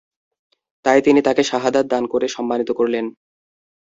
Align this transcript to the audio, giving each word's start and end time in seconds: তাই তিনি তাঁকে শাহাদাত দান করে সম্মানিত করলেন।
তাই 0.85 0.99
তিনি 1.01 1.19
তাঁকে 1.21 1.43
শাহাদাত 1.43 1.85
দান 1.85 2.03
করে 2.07 2.27
সম্মানিত 2.27 2.69
করলেন। 2.71 3.05